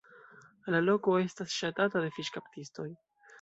La 0.75 0.79
loko 0.85 1.13
estas 1.25 1.53
ŝatata 1.59 2.03
de 2.07 2.11
fiŝkaptistoj. 2.17 2.89